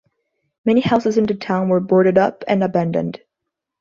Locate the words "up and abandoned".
2.17-3.21